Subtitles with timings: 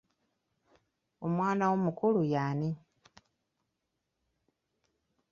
[1.25, 2.71] Omwana wo omukulu y'ani?